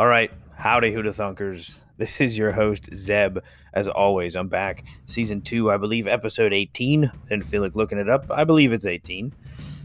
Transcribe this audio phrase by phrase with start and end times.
[0.00, 1.80] All right, howdy, Huda Thunkers.
[1.98, 3.40] This is your host Zeb.
[3.74, 4.86] As always, I'm back.
[5.04, 7.12] Season two, I believe, episode 18.
[7.28, 8.24] Didn't feel like looking it up.
[8.30, 9.30] I believe it's 18.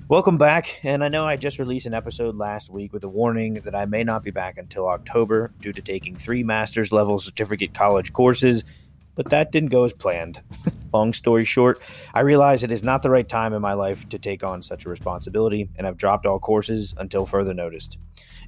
[0.07, 3.55] Welcome back, and I know I just released an episode last week with a warning
[3.55, 7.73] that I may not be back until October due to taking three master's level certificate
[7.73, 8.63] college courses,
[9.15, 10.41] but that didn't go as planned.
[10.93, 11.77] Long story short,
[12.13, 14.85] I realize it is not the right time in my life to take on such
[14.85, 17.89] a responsibility, and I've dropped all courses until further notice.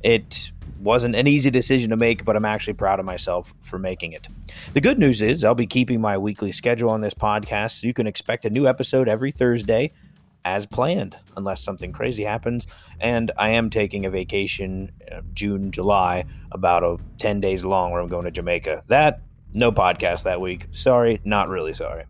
[0.02, 4.14] It wasn't an easy decision to make, but I'm actually proud of myself for making
[4.14, 4.28] it.
[4.74, 7.94] The good news is I'll be keeping my weekly schedule on this podcast, so you
[7.94, 9.92] can expect a new episode every Thursday
[10.46, 12.68] as planned, unless something crazy happens.
[13.00, 18.00] And I am taking a vacation uh, June, July, about a 10 days long, where
[18.00, 18.84] I'm going to Jamaica.
[18.88, 19.22] That,
[19.54, 20.68] no podcast that week.
[20.72, 22.06] Sorry, not really sorry.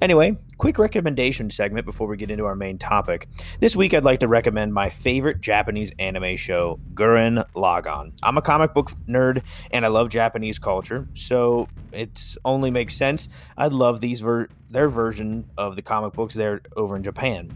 [0.00, 3.28] Anyway, quick recommendation segment before we get into our main topic.
[3.60, 8.16] This week, I'd like to recommend my favorite Japanese anime show, Gurren Lagann.
[8.22, 13.28] I'm a comic book nerd and I love Japanese culture, so it only makes sense.
[13.58, 17.50] I'd love these ver- their version of the comic books there over in Japan.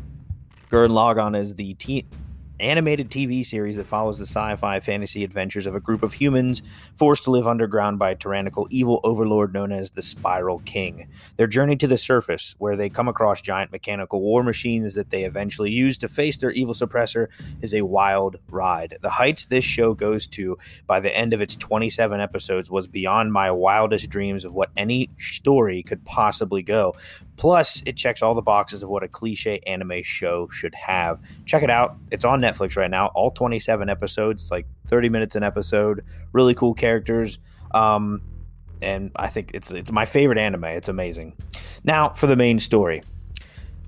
[0.70, 2.05] Gurren Lagann is the t-
[2.65, 6.62] animated TV series that follows the sci fi fantasy adventures of a group of humans
[6.97, 11.09] forced to live underground by a tyrannical evil overlord known as the Spiral King.
[11.37, 15.25] Their journey to the surface, where they come across giant mechanical war machines that they
[15.25, 17.29] eventually use to face their evil suppressor,
[17.61, 18.97] is a wild ride.
[19.03, 23.33] The heights this show goes to by the end of its 27 episodes was beyond
[23.33, 26.95] my wildest dreams of what any story could possibly go.
[27.37, 31.19] Plus, it checks all the boxes of what a cliche anime show should have.
[31.45, 31.97] Check it out.
[32.11, 33.06] It's on Netflix right now.
[33.14, 36.05] All 27 episodes, like 30 minutes an episode.
[36.33, 37.38] Really cool characters.
[37.72, 38.22] Um,
[38.83, 40.64] and I think it's it's my favorite anime.
[40.64, 41.36] It's amazing.
[41.84, 43.02] Now for the main story.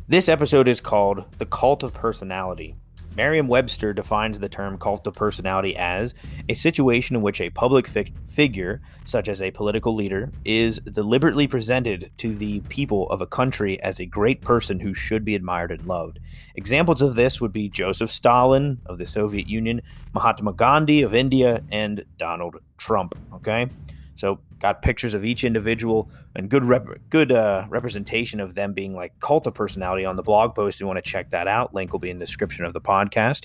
[0.09, 2.77] This episode is called The Cult of Personality.
[3.17, 6.15] Merriam Webster defines the term cult of personality as
[6.51, 11.47] a situation in which a public fi- figure, such as a political leader, is deliberately
[11.47, 15.71] presented to the people of a country as a great person who should be admired
[15.71, 16.19] and loved.
[16.55, 19.81] Examples of this would be Joseph Stalin of the Soviet Union,
[20.13, 23.17] Mahatma Gandhi of India, and Donald Trump.
[23.33, 23.69] Okay?
[24.15, 28.95] So got pictures of each individual and good rep- good uh, representation of them being
[28.95, 30.77] like cult of personality on the blog post.
[30.77, 32.81] If you want to check that out, link will be in the description of the
[32.81, 33.45] podcast.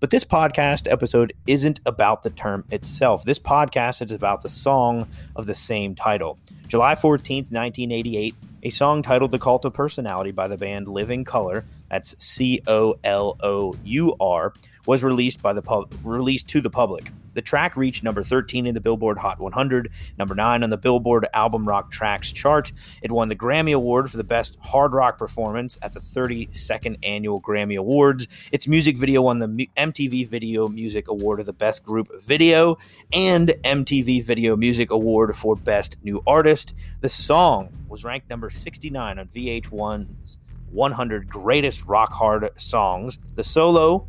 [0.00, 3.24] But this podcast episode isn't about the term itself.
[3.26, 5.06] This podcast is about the song
[5.36, 6.38] of the same title.
[6.68, 11.66] July 14th, 1988, a song titled The Cult of Personality by the band Living Colour,
[11.90, 14.54] that's C O L O U R,
[14.86, 17.12] was released by the pub- released to the public.
[17.34, 21.26] The track reached number 13 in the Billboard Hot 100, number 9 on the Billboard
[21.32, 22.72] Album Rock Tracks chart.
[23.02, 27.40] It won the Grammy Award for the Best Hard Rock Performance at the 32nd Annual
[27.42, 28.28] Grammy Awards.
[28.52, 32.78] Its music video won the MTV Video Music Award of the Best Group Video
[33.12, 36.74] and MTV Video Music Award for Best New Artist.
[37.00, 40.38] The song was ranked number 69 on VH1's
[40.70, 43.18] 100 Greatest Rock Hard Songs.
[43.34, 44.08] The solo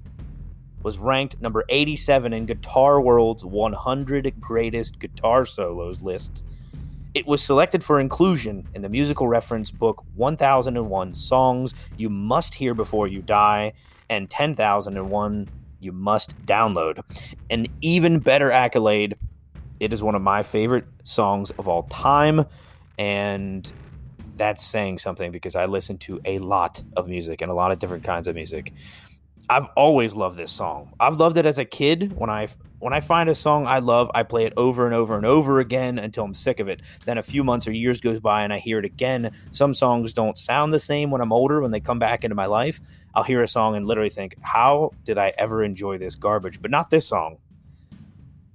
[0.83, 6.43] was ranked number 87 in Guitar World's 100 Greatest Guitar Solos list.
[7.13, 12.73] It was selected for inclusion in the musical reference book 1001 Songs You Must Hear
[12.73, 13.73] Before You Die
[14.09, 15.49] and 10,001
[15.79, 17.03] You Must Download.
[17.49, 19.15] An even better accolade.
[19.79, 22.45] It is one of my favorite songs of all time,
[22.97, 23.69] and
[24.37, 27.79] that's saying something because I listen to a lot of music and a lot of
[27.79, 28.73] different kinds of music.
[29.49, 30.93] I've always loved this song.
[30.99, 32.13] I've loved it as a kid.
[32.17, 32.47] When I
[32.79, 35.59] when I find a song I love, I play it over and over and over
[35.59, 36.81] again until I'm sick of it.
[37.05, 39.31] Then a few months or years goes by and I hear it again.
[39.51, 42.45] Some songs don't sound the same when I'm older when they come back into my
[42.45, 42.81] life.
[43.13, 46.71] I'll hear a song and literally think, "How did I ever enjoy this garbage?" But
[46.71, 47.37] not this song.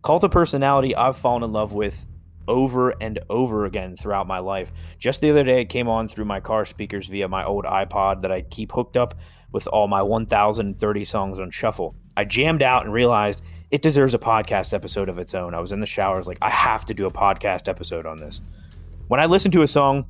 [0.03, 2.07] Cult of Personality I've fallen in love with
[2.49, 4.73] over and over again throughout my life.
[4.99, 8.23] Just the other day, it came on through my car speakers via my old iPod
[8.23, 9.15] that I keep hooked up
[9.57, 11.95] with all my 1,030 songs on shuffle.
[12.15, 15.55] I jammed out and realized it deserves a podcast episode of its own.
[15.55, 18.05] I was in the shower, I was like, I have to do a podcast episode
[18.05, 18.43] on this.
[19.09, 20.05] When I listen to a song,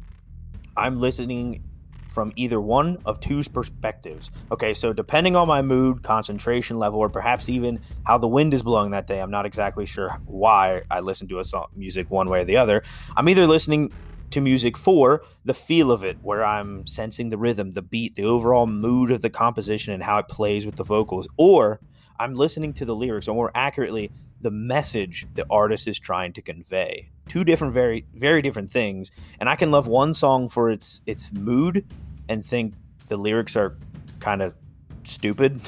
[0.76, 1.62] I'm listening
[2.08, 4.32] from either one of two perspectives.
[4.50, 8.64] Okay, so depending on my mood, concentration level, or perhaps even how the wind is
[8.64, 12.28] blowing that day, I'm not exactly sure why I listen to a song music one
[12.28, 12.82] way or the other.
[13.16, 13.92] I'm either listening
[14.30, 18.24] to music for the feel of it, where I'm sensing the rhythm, the beat, the
[18.24, 21.80] overall mood of the composition, and how it plays with the vocals, or
[22.18, 26.42] I'm listening to the lyrics, or more accurately, the message the artist is trying to
[26.42, 27.10] convey.
[27.28, 29.10] Two different, very, very different things.
[29.40, 31.84] And I can love one song for its its mood
[32.28, 32.74] and think
[33.08, 33.76] the lyrics are
[34.20, 34.54] kind of
[35.04, 35.60] stupid,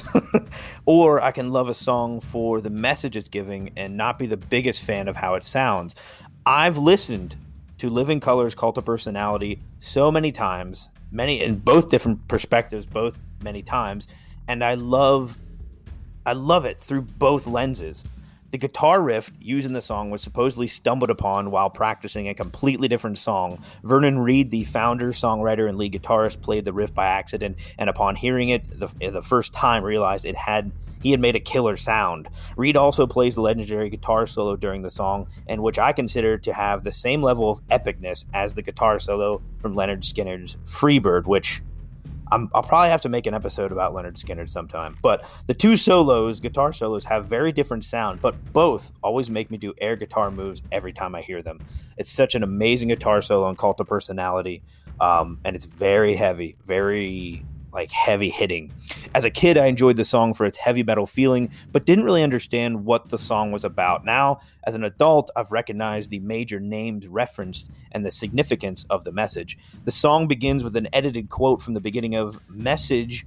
[0.85, 4.37] or I can love a song for the message it's giving and not be the
[4.37, 5.95] biggest fan of how it sounds.
[6.45, 7.35] I've listened
[7.79, 13.17] to Living Colour's Cult of Personality so many times, many in both different perspectives, both
[13.43, 14.07] many times,
[14.47, 15.37] and I love
[16.25, 18.03] I love it through both lenses.
[18.51, 22.87] The guitar riff used in the song was supposedly stumbled upon while practicing a completely
[22.87, 23.63] different song.
[23.83, 28.15] Vernon Reid, the founder, songwriter, and lead guitarist, played the riff by accident, and upon
[28.15, 32.27] hearing it the, the first time, realized it had he had made a killer sound.
[32.57, 36.53] Reid also plays the legendary guitar solo during the song, and which I consider to
[36.53, 41.61] have the same level of epicness as the guitar solo from Lynyrd Skynyrd's Freebird, which
[42.31, 44.97] i will probably have to make an episode about Lynyrd Skynyrd sometime.
[45.01, 49.57] But the two solos, guitar solos, have very different sound, but both always make me
[49.57, 51.59] do air guitar moves every time I hear them.
[51.97, 54.61] It's such an amazing guitar solo on Cult of Personality,
[54.99, 58.71] um, and it's very heavy, very like heavy hitting.
[59.13, 62.23] As a kid, I enjoyed the song for its heavy metal feeling, but didn't really
[62.23, 64.05] understand what the song was about.
[64.05, 69.11] Now, as an adult, I've recognized the major names referenced and the significance of the
[69.11, 69.57] message.
[69.85, 73.25] The song begins with an edited quote from the beginning of Message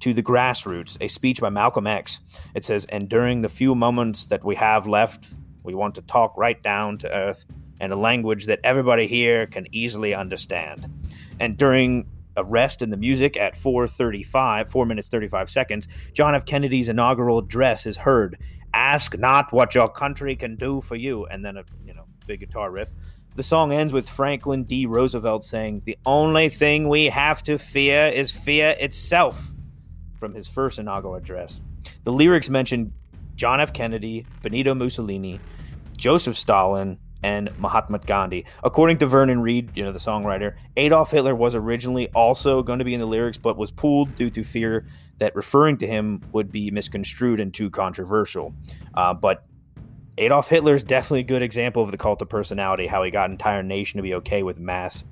[0.00, 2.20] to the Grassroots, a speech by Malcolm X.
[2.54, 5.28] It says, And during the few moments that we have left,
[5.62, 7.44] we want to talk right down to earth
[7.80, 10.88] in a language that everybody here can easily understand.
[11.40, 12.06] And during
[12.36, 16.44] a rest in the music at 4:35, 4 minutes 35 seconds, John F.
[16.44, 18.38] Kennedy's inaugural address is heard.
[18.74, 22.40] Ask not what your country can do for you, and then a you know big
[22.40, 22.90] guitar riff.
[23.34, 24.86] The song ends with Franklin D.
[24.86, 29.52] Roosevelt saying, "The only thing we have to fear is fear itself."
[30.18, 31.60] From his first inaugural address,
[32.04, 32.92] the lyrics mention
[33.34, 33.72] John F.
[33.72, 35.40] Kennedy, Benito Mussolini,
[35.96, 38.44] Joseph Stalin, and Mahatma Gandhi.
[38.62, 42.84] According to Vernon Reid, you know, the songwriter, Adolf Hitler was originally also going to
[42.84, 44.86] be in the lyrics, but was pulled due to fear
[45.18, 48.54] that referring to him would be misconstrued and too controversial.
[48.94, 49.44] Uh, but
[50.18, 53.26] Adolf Hitler is definitely a good example of the cult of personality, how he got
[53.26, 55.04] an entire nation to be okay with mass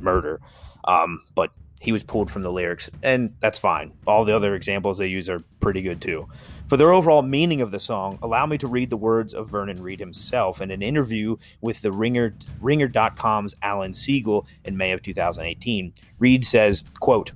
[0.00, 0.40] murder.
[0.84, 3.92] Um, but he was pulled from the lyrics, and that's fine.
[4.06, 6.28] All the other examples they use are pretty good too.
[6.68, 9.82] For their overall meaning of the song, allow me to read the words of Vernon
[9.82, 15.92] Reid himself in an interview with the Ringer, Ringer.com's Alan Siegel in May of 2018.
[16.20, 17.32] Reid says, quote,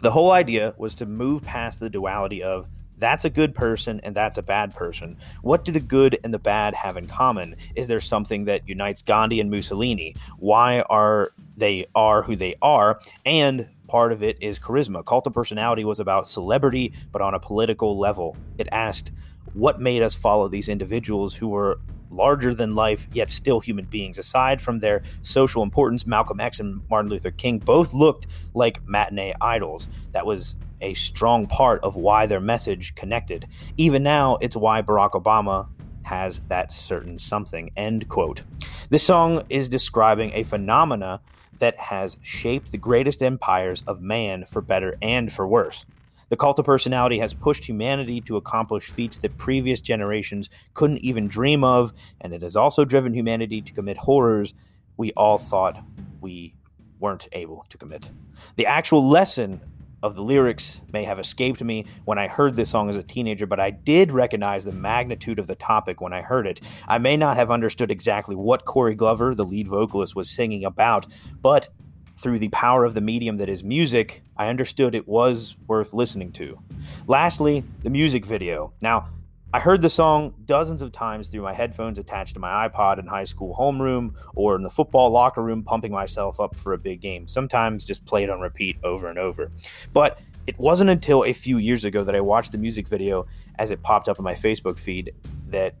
[0.00, 2.66] The whole idea was to move past the duality of
[2.98, 5.16] that's a good person and that's a bad person.
[5.42, 7.56] What do the good and the bad have in common?
[7.74, 10.14] Is there something that unites Gandhi and Mussolini?
[10.38, 13.00] Why are they are who they are?
[13.24, 15.04] And part of it is charisma.
[15.04, 18.36] Cult of Personality was about celebrity, but on a political level.
[18.58, 19.12] It asked,
[19.54, 21.80] what made us follow these individuals who were
[22.10, 24.18] larger than life, yet still human beings?
[24.18, 29.34] Aside from their social importance, Malcolm X and Martin Luther King both looked like matinee
[29.40, 29.88] idols.
[30.12, 33.46] That was a strong part of why their message connected.
[33.76, 35.68] Even now, it's why Barack Obama
[36.02, 37.70] has that certain something.
[37.76, 38.42] End quote.
[38.90, 41.20] This song is describing a phenomena
[41.58, 45.84] that has shaped the greatest empires of man for better and for worse.
[46.28, 51.28] The cult of personality has pushed humanity to accomplish feats that previous generations couldn't even
[51.28, 54.52] dream of, and it has also driven humanity to commit horrors
[54.96, 55.82] we all thought
[56.20, 56.54] we
[56.98, 58.10] weren't able to commit.
[58.56, 59.60] The actual lesson
[60.06, 63.46] of the lyrics may have escaped me when I heard this song as a teenager,
[63.46, 66.60] but I did recognize the magnitude of the topic when I heard it.
[66.86, 71.06] I may not have understood exactly what Corey Glover, the lead vocalist, was singing about,
[71.42, 71.68] but
[72.16, 76.32] through the power of the medium that is music, I understood it was worth listening
[76.32, 76.58] to.
[77.06, 78.72] Lastly, the music video.
[78.80, 79.08] Now,
[79.54, 83.06] I heard the song dozens of times through my headphones attached to my iPod in
[83.06, 87.00] high school homeroom or in the football locker room, pumping myself up for a big
[87.00, 87.28] game.
[87.28, 89.52] Sometimes just played on repeat over and over.
[89.92, 93.26] But it wasn't until a few years ago that I watched the music video
[93.58, 95.14] as it popped up in my Facebook feed
[95.46, 95.74] that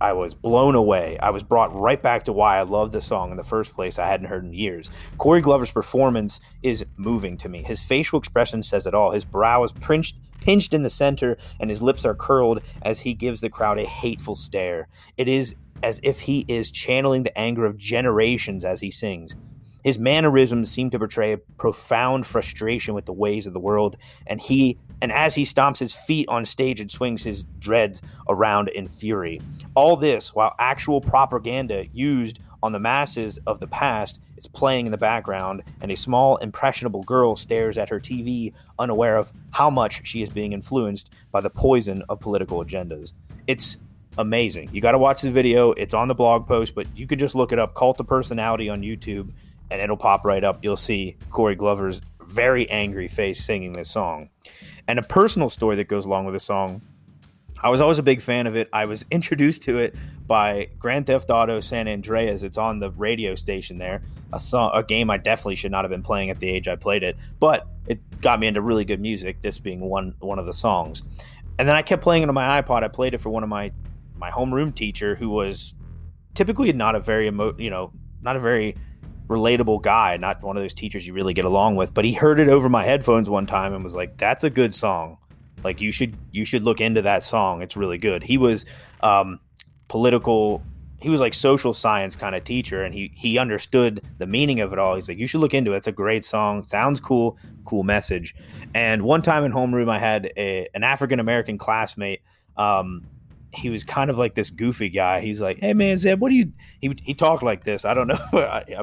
[0.00, 1.18] I was blown away.
[1.18, 3.98] I was brought right back to why I love the song in the first place.
[3.98, 4.90] I hadn't heard in years.
[5.16, 7.62] Corey Glover's performance is moving to me.
[7.62, 9.12] His facial expression says it all.
[9.12, 13.14] His brow is pinched, pinched in the center, and his lips are curled as he
[13.14, 14.88] gives the crowd a hateful stare.
[15.16, 19.34] It is as if he is channeling the anger of generations as he sings.
[19.82, 24.40] His mannerisms seem to portray a profound frustration with the ways of the world, and
[24.40, 28.88] he and as he stomps his feet on stage and swings his dreads around in
[28.88, 29.40] fury.
[29.74, 34.92] All this while actual propaganda used on the masses of the past is playing in
[34.92, 40.06] the background, and a small, impressionable girl stares at her TV, unaware of how much
[40.06, 43.12] she is being influenced by the poison of political agendas.
[43.46, 43.78] It's
[44.18, 44.70] amazing.
[44.72, 45.72] You got to watch the video.
[45.72, 48.68] It's on the blog post, but you can just look it up Cult of Personality
[48.68, 49.30] on YouTube,
[49.70, 50.58] and it'll pop right up.
[50.62, 54.30] You'll see Corey Glover's very angry face singing this song.
[54.88, 56.80] And a personal story that goes along with the song.
[57.62, 58.68] I was always a big fan of it.
[58.72, 59.94] I was introduced to it
[60.26, 62.42] by Grand Theft Auto San Andreas.
[62.42, 64.02] It's on the radio station there.
[64.32, 66.76] A song, a game I definitely should not have been playing at the age I
[66.76, 69.40] played it, but it got me into really good music.
[69.40, 71.02] This being one one of the songs,
[71.58, 72.82] and then I kept playing it on my iPod.
[72.82, 73.70] I played it for one of my
[74.16, 75.74] my homeroom teacher, who was
[76.34, 78.76] typically not a very emo, you know, not a very
[79.28, 81.92] relatable guy, not one of those teachers you really get along with.
[81.92, 84.74] But he heard it over my headphones one time and was like, "That's a good
[84.74, 85.18] song.
[85.64, 87.62] Like you should you should look into that song.
[87.62, 88.64] It's really good." He was
[89.00, 89.40] um,
[89.88, 90.62] political.
[91.00, 94.72] He was like social science kind of teacher, and he he understood the meaning of
[94.72, 94.94] it all.
[94.94, 95.78] He's like, "You should look into it.
[95.78, 96.66] It's a great song.
[96.66, 97.36] Sounds cool.
[97.64, 98.34] Cool message."
[98.74, 102.22] And one time in homeroom, I had a, an African American classmate.
[102.56, 103.06] Um,
[103.56, 105.20] he was kind of like this goofy guy.
[105.20, 107.84] He's like, "Hey man, Zeb, what do you?" He he talked like this.
[107.84, 108.18] I don't know.
[108.32, 108.82] I,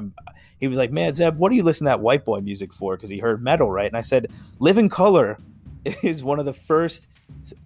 [0.60, 2.96] he was like, "Man, Zeb, what do you listen to that white boy music for?"
[2.96, 3.88] Because he heard metal, right?
[3.88, 5.38] And I said, "Living Colour
[6.04, 7.08] is one of the first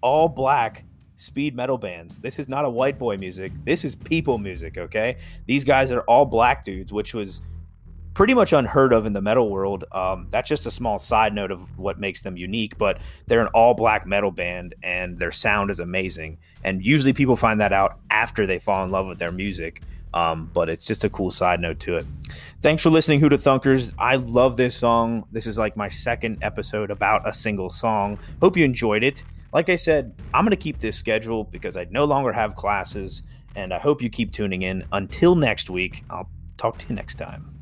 [0.00, 0.84] all black
[1.16, 2.18] speed metal bands.
[2.18, 3.52] This is not a white boy music.
[3.64, 4.78] This is people music.
[4.78, 7.40] Okay, these guys are all black dudes, which was."
[8.14, 9.84] Pretty much unheard of in the metal world.
[9.92, 13.48] Um, that's just a small side note of what makes them unique, but they're an
[13.54, 16.38] all black metal band and their sound is amazing.
[16.64, 19.82] And usually people find that out after they fall in love with their music.
[20.14, 22.06] Um, but it's just a cool side note to it.
[22.62, 23.92] Thanks for listening, Who Thunkers.
[23.98, 25.24] I love this song.
[25.30, 28.18] This is like my second episode about a single song.
[28.40, 29.22] Hope you enjoyed it.
[29.52, 33.22] Like I said, I'm going to keep this schedule because I no longer have classes,
[33.54, 34.84] and I hope you keep tuning in.
[34.92, 37.57] Until next week, I'll talk to you next time.